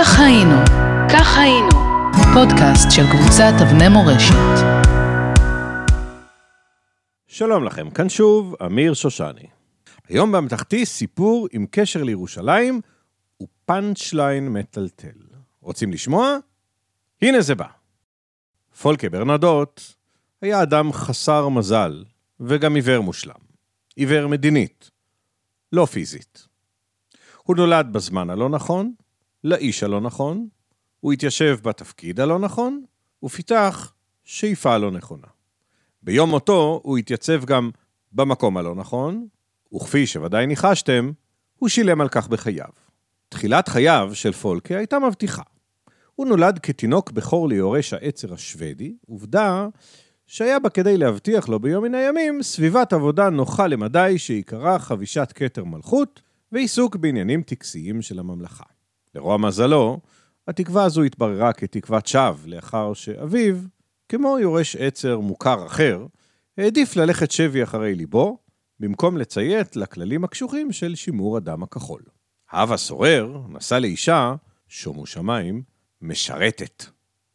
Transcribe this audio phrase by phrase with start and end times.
[0.00, 0.54] כך היינו,
[1.12, 1.70] כך היינו,
[2.34, 4.64] פודקאסט של קבוצת אבני מורשת.
[7.26, 9.46] שלום לכם, כאן שוב אמיר שושני.
[10.08, 12.80] היום באמתחתי סיפור עם קשר לירושלים
[13.42, 15.18] ופאנצ'ליין מטלטל.
[15.60, 16.36] רוצים לשמוע?
[17.22, 17.68] הנה זה בא.
[18.82, 19.82] פולקה ברנדוט
[20.42, 22.04] היה אדם חסר מזל
[22.40, 23.40] וגם עיוור מושלם.
[23.96, 24.90] עיוור מדינית,
[25.72, 26.46] לא פיזית.
[27.42, 28.92] הוא נולד בזמן הלא נכון,
[29.44, 30.48] לאיש הלא נכון,
[31.00, 32.84] הוא התיישב בתפקיד הלא נכון,
[33.22, 35.26] ופיתח שאיפה לא נכונה.
[36.02, 37.70] ביום מותו הוא התייצב גם
[38.12, 39.26] במקום הלא נכון,
[39.74, 41.10] וכפי שוודאי ניחשתם,
[41.56, 42.68] הוא שילם על כך בחייו.
[43.28, 45.42] תחילת חייו של פולקה הייתה מבטיחה.
[46.14, 49.68] הוא נולד כתינוק בכור ליורש העצר השוודי, עובדה
[50.26, 55.64] שהיה בה כדי להבטיח לו ביום מן הימים סביבת עבודה נוחה למדי שעיקרה חבישת כתר
[55.64, 58.64] מלכות ועיסוק בעניינים טקסיים של הממלכה.
[59.14, 60.00] לרוע מזלו,
[60.48, 63.56] התקווה הזו התבררה כתקוות שווא לאחר שאביו,
[64.08, 66.06] כמו יורש עצר מוכר אחר,
[66.58, 68.38] העדיף ללכת שבי אחרי ליבו,
[68.80, 72.02] במקום לציית לכללים הקשוחים של שימור הדם הכחול.
[72.50, 74.34] האב הסורר נשא לאישה,
[74.68, 75.62] שומו שמיים,
[76.02, 76.84] משרתת,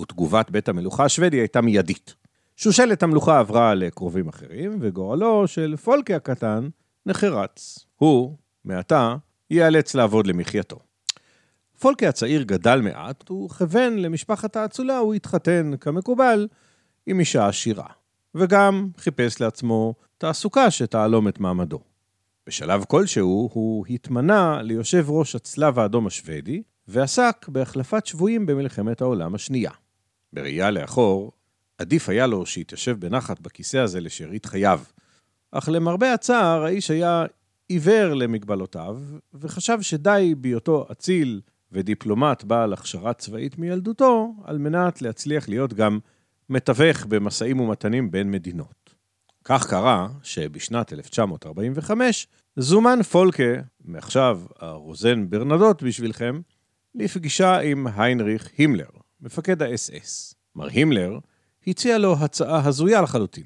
[0.00, 2.14] ותגובת בית המלוכה השוודי הייתה מיידית.
[2.56, 6.68] שושלת המלוכה עברה לקרובים אחרים, וגורלו של פולקי הקטן
[7.06, 7.78] נחרץ.
[7.96, 9.16] הוא, מעתה,
[9.50, 10.78] ייאלץ לעבוד למחייתו.
[11.80, 16.48] פולקי הצעיר גדל מעט, וכבן למשפחת האצולה הוא התחתן, כמקובל,
[17.06, 17.86] עם אישה עשירה,
[18.34, 21.80] וגם חיפש לעצמו תעסוקה שתעלום את מעמדו.
[22.46, 29.72] בשלב כלשהו הוא התמנה ליושב ראש הצלב האדום השוודי, ועסק בהחלפת שבויים במלחמת העולם השנייה.
[30.32, 31.32] בראייה לאחור,
[31.78, 34.80] עדיף היה לו שיתיישב בנחת בכיסא הזה לשארית חייו.
[35.52, 37.24] אך למרבה הצער, האיש היה
[37.68, 38.98] עיוור למגבלותיו,
[39.34, 41.40] וחשב שדי בהיותו אציל
[41.72, 45.98] ודיפלומט בעל הכשרה צבאית מילדותו, על מנת להצליח להיות גם
[46.48, 48.94] מתווך במשאים ומתנים בין מדינות.
[49.44, 56.40] כך קרה שבשנת 1945 זומן פולקה, מעכשיו הרוזן ברנדוט בשבילכם,
[56.94, 58.88] לפגישה עם היינריך הימלר,
[59.20, 60.34] מפקד האס-אס.
[60.56, 61.18] מר הימלר
[61.66, 63.44] הציע לו הצעה הזויה לחלוטין,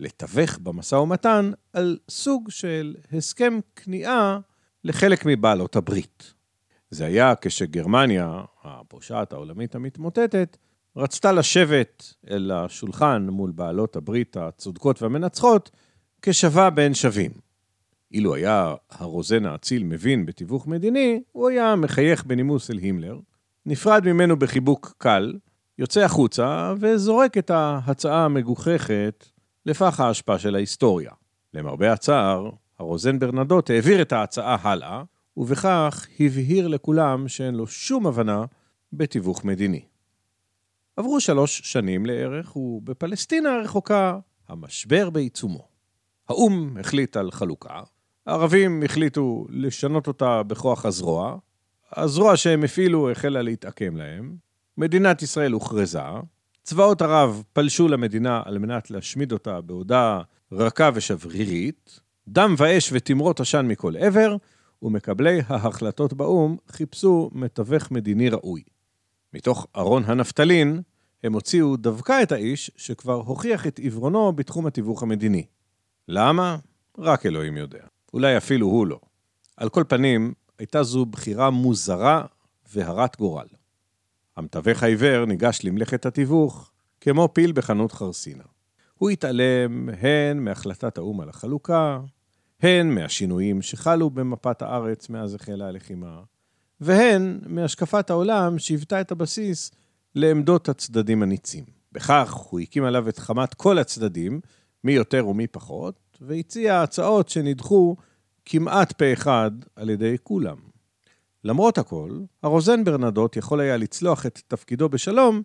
[0.00, 4.38] לתווך במשא ומתן על סוג של הסכם כניעה
[4.84, 6.35] לחלק מבעלות הברית.
[6.90, 10.56] זה היה כשגרמניה, הפושעת העולמית המתמוטטת,
[10.96, 15.70] רצתה לשבת אל השולחן מול בעלות הברית הצודקות והמנצחות
[16.22, 17.30] כשווה בין שווים.
[18.12, 23.18] אילו היה הרוזן האציל מבין בתיווך מדיני, הוא היה מחייך בנימוס אל הימלר,
[23.66, 25.34] נפרד ממנו בחיבוק קל,
[25.78, 29.26] יוצא החוצה וזורק את ההצעה המגוחכת
[29.66, 31.10] לפח האשפה של ההיסטוריה.
[31.54, 35.02] למרבה הצער, הרוזן ברנדוט העביר את ההצעה הלאה,
[35.36, 38.44] ובכך הבהיר לכולם שאין לו שום הבנה
[38.92, 39.84] בתיווך מדיני.
[40.96, 45.68] עברו שלוש שנים לערך, ובפלסטינה הרחוקה המשבר בעיצומו.
[46.28, 47.80] האו"ם החליט על חלוקה,
[48.26, 51.38] הערבים החליטו לשנות אותה בכוח הזרוע,
[51.92, 54.36] הזרוע שהם הפעילו החלה להתעקם להם,
[54.78, 56.00] מדינת ישראל הוכרזה,
[56.62, 60.20] צבאות ערב פלשו למדינה על מנת להשמיד אותה בעודה
[60.52, 64.36] רכה ושברירית, דם ואש ותמרות עשן מכל עבר,
[64.86, 68.62] ומקבלי ההחלטות באו"ם חיפשו מתווך מדיני ראוי.
[69.34, 70.82] מתוך ארון הנפטלין,
[71.24, 75.46] הם הוציאו דווקא את האיש שכבר הוכיח את עיוורונו בתחום התיווך המדיני.
[76.08, 76.56] למה?
[76.98, 77.84] רק אלוהים יודע.
[78.14, 79.00] אולי אפילו הוא לא.
[79.56, 82.24] על כל פנים, הייתה זו בחירה מוזרה
[82.72, 83.46] והרת גורל.
[84.36, 86.70] המתווך העיוור ניגש למלאכת התיווך
[87.00, 88.44] כמו פיל בחנות חרסינה.
[88.94, 92.00] הוא התעלם הן מהחלטת האו"ם על החלוקה,
[92.62, 96.20] הן מהשינויים שחלו במפת הארץ מאז החלה הלחימה,
[96.80, 99.70] והן מהשקפת העולם שהיוותה את הבסיס
[100.14, 101.64] לעמדות הצדדים הניצים.
[101.92, 104.40] בכך הוא הקים עליו את חמת כל הצדדים,
[104.84, 107.96] מי יותר ומי פחות, והציע הצעות שנדחו
[108.44, 110.56] כמעט פה אחד על ידי כולם.
[111.44, 115.42] למרות הכל, הרוזן ברנדוט יכול היה לצלוח את תפקידו בשלום,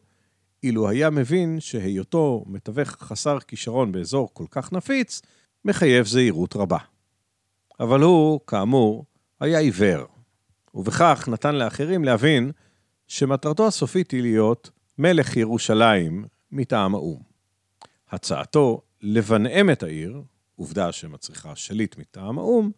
[0.63, 5.21] אילו היה מבין שהיותו מתווך חסר כישרון באזור כל כך נפיץ,
[5.65, 6.90] מחייב זהירות רבה.
[7.81, 9.05] אבל הוא, כאמור,
[9.39, 10.05] היה עיוור,
[10.73, 12.51] ובכך נתן לאחרים להבין
[13.07, 17.21] שמטרתו הסופית היא להיות מלך ירושלים מטעם האו"ם.
[18.09, 20.21] הצעתו לבנאם את העיר,
[20.55, 22.71] עובדה שמצריכה שליט מטעם האו"ם,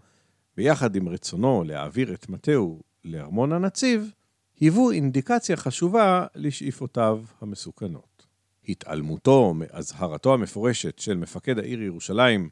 [0.58, 4.12] ביחד עם רצונו להעביר את מטהו לארמון הנציב,
[4.60, 8.28] היוו אינדיקציה חשובה לשאיפותיו המסוכנות.
[8.68, 12.50] התעלמותו מאזהרתו המפורשת של מפקד העיר ירושלים,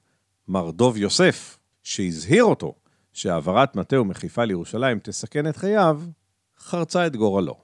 [0.48, 2.76] מר דוב יוסף, שהזהיר אותו
[3.14, 6.02] שהעברת מטהו מחיפה לירושלים תסכן את חייו,
[6.58, 7.58] חרצה את גורלו.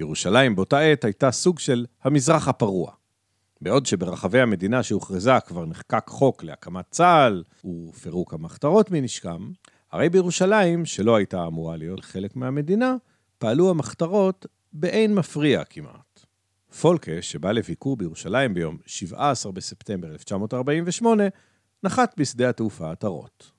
[0.00, 2.92] ירושלים באותה עת הייתה סוג של המזרח הפרוע.
[3.60, 9.52] בעוד שברחבי המדינה שהוכרזה כבר נחקק חוק להקמת צה"ל ופירוק המחתרות מנשקם,
[9.92, 12.96] הרי בירושלים, שלא הייתה אמורה להיות חלק מהמדינה,
[13.38, 16.26] פעלו המחתרות באין מפריע כמעט.
[16.80, 21.24] פולקה, שבא לביקור בירושלים ביום 17 בספטמבר 1948,
[21.84, 23.50] נחת בשדה התעופה עטרות.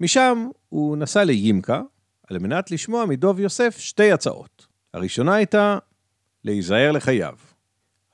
[0.00, 1.82] משם הוא נסע לימקה,
[2.26, 4.66] על מנת לשמוע מדוב יוסף שתי הצעות.
[4.94, 5.78] הראשונה הייתה
[6.44, 7.34] להיזהר לחייו.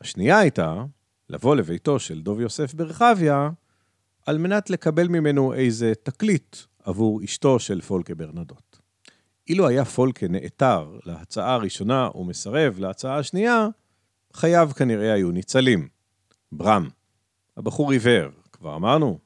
[0.01, 0.85] השנייה הייתה
[1.31, 3.51] לבוא לביתו של דוב יוסף ברחביה,
[4.27, 8.79] על מנת לקבל ממנו איזה תקליט עבור אשתו של פולקה ברנדות.
[9.49, 13.69] אילו היה פולקה נעתר להצעה הראשונה ומסרב להצעה השנייה,
[14.33, 15.89] חייו כנראה היו ניצלים.
[16.53, 16.89] ברם,
[17.57, 19.26] הבחור עיוור, כבר אמרנו.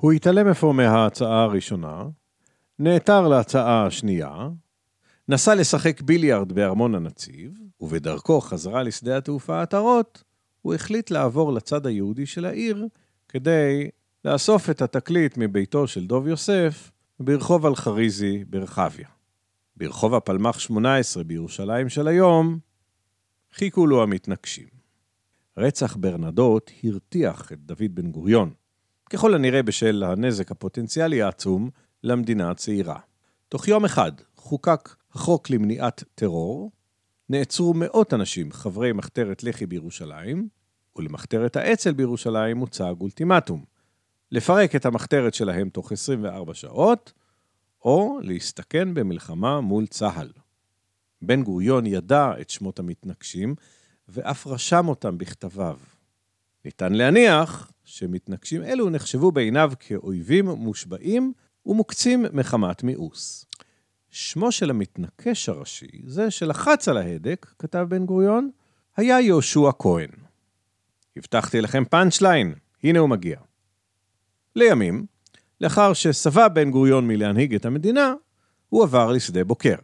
[0.00, 2.04] הוא התעלם אפוא מההצעה הראשונה,
[2.78, 4.48] נעתר להצעה השנייה,
[5.28, 10.24] נסע לשחק ביליארד בארמון הנציב, ובדרכו חזרה לשדה התעופה עטרות,
[10.62, 12.86] הוא החליט לעבור לצד היהודי של העיר
[13.28, 13.90] כדי
[14.24, 19.08] לאסוף את התקליט מביתו של דוב יוסף ברחוב אלחריזי ברחביה.
[19.76, 22.58] ברחוב הפלמ"ח 18 בירושלים של היום,
[23.54, 24.68] חיכו לו המתנגשים.
[25.56, 28.50] רצח ברנדות הרתיח את דוד בן גוריון,
[29.10, 31.70] ככל הנראה בשל הנזק הפוטנציאלי העצום
[32.02, 32.98] למדינה הצעירה.
[33.48, 36.70] תוך יום אחד חוקק החוק למניעת טרור,
[37.28, 40.48] נעצרו מאות אנשים חברי מחתרת לח"י בירושלים,
[40.96, 43.64] ולמחתרת האצ"ל בירושלים הוצג אולטימטום,
[44.32, 47.12] לפרק את המחתרת שלהם תוך 24 שעות,
[47.84, 50.32] או להסתכן במלחמה מול צה"ל.
[51.22, 53.54] בן גוריון ידע את שמות המתנקשים,
[54.08, 55.78] ואף רשם אותם בכתביו.
[56.64, 61.32] ניתן להניח שמתנקשים אלו נחשבו בעיניו כאויבים מושבעים
[61.66, 63.46] ומוקצים מחמת מיאוס.
[64.10, 68.50] שמו של המתנקש הראשי, זה שלחץ על ההדק, כתב בן גוריון,
[68.96, 70.10] היה יהושע כהן.
[71.16, 72.54] הבטחתי לכם פאנצ'ליין,
[72.84, 73.38] הנה הוא מגיע.
[74.56, 75.06] לימים,
[75.60, 78.14] לאחר ששבע בן גוריון מלהנהיג את המדינה,
[78.68, 79.76] הוא עבר לשדה בוקר.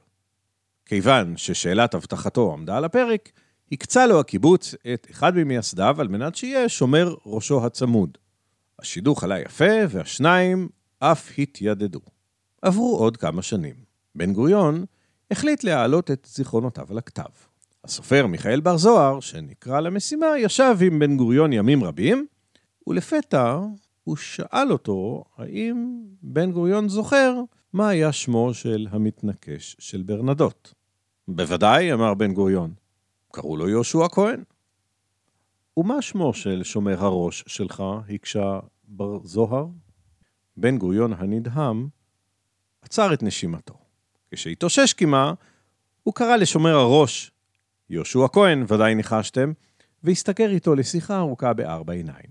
[0.86, 3.32] כיוון ששאלת הבטחתו עמדה על הפרק,
[3.72, 8.18] הקצה לו הקיבוץ את אחד ממייסדיו על מנת שיהיה שומר ראשו הצמוד.
[8.78, 10.68] השידוך עלה יפה, והשניים
[10.98, 12.00] אף התיידדו.
[12.62, 13.74] עברו עוד כמה שנים.
[14.14, 14.84] בן גוריון
[15.30, 17.22] החליט להעלות את זיכרונותיו על הכתב.
[17.84, 22.26] הסופר מיכאל בר זוהר, שנקרא למשימה, ישב עם בן גוריון ימים רבים,
[22.86, 23.58] ולפתע
[24.04, 27.34] הוא שאל אותו האם בן גוריון זוכר
[27.72, 30.74] מה היה שמו של המתנקש של ברנדות.
[31.28, 32.85] בוודאי, אמר בן גוריון.
[33.36, 34.44] קראו לו יהושע כהן.
[35.76, 39.66] ומה שמו של שומר הראש שלך, הקשה בר זוהר?
[40.56, 41.88] בן גוריון הנדהם
[42.82, 43.74] עצר את נשימתו.
[44.30, 45.34] כשהתאושש קימה,
[46.02, 47.30] הוא קרא לשומר הראש,
[47.90, 49.52] יהושע כהן, ודאי ניחשתם,
[50.02, 52.30] והסתגר איתו לשיחה ארוכה בארבע עיניים.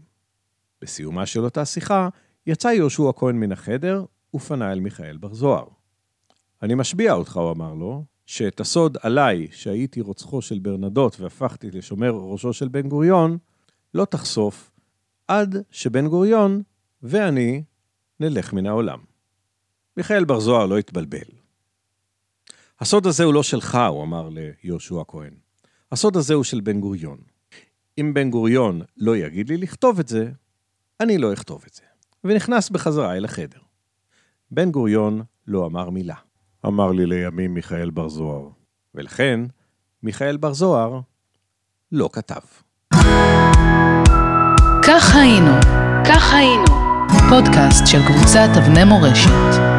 [0.82, 2.10] בסיומה של אותה שיחה,
[2.48, 5.68] יצא יהושע כהן מן החדר ופנה אל מיכאל בר זוהר.
[6.62, 12.12] אני משביע אותך, הוא אמר לו, שאת הסוד עליי, שהייתי רוצחו של ברנדות והפכתי לשומר
[12.12, 13.38] ראשו של בן גוריון,
[13.94, 14.72] לא תחשוף
[15.28, 16.62] עד שבן גוריון
[17.04, 17.64] ואני
[18.20, 19.00] נלך מן העולם.
[19.98, 21.28] מיכאל בר זוהר לא התבלבל.
[22.80, 25.34] הסוד הזה הוא לא שלך, הוא אמר ליהושע כהן.
[25.92, 27.18] הסוד הזה הוא של בן גוריון.
[27.98, 30.32] אם בן גוריון לא יגיד לי לכתוב את זה,
[31.00, 31.82] אני לא אכתוב את זה.
[32.24, 33.60] ונכנס בחזרה אל החדר.
[34.52, 36.16] בן גוריון לא אמר מילה.
[36.68, 38.50] אמר לי לימים מיכאל בר זוהר.
[38.96, 39.40] ולכן,
[40.04, 41.00] מיכאל בר זוהר
[41.92, 42.42] לא כתב.
[44.88, 45.52] כך היינו,
[46.08, 46.66] כך היינו,
[47.30, 49.75] פודקאסט של קבוצת אבני מורשת.